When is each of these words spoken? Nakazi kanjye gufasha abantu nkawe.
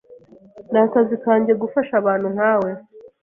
Nakazi 0.71 1.15
kanjye 1.23 1.51
gufasha 1.61 1.93
abantu 2.01 2.27
nkawe. 2.35 2.69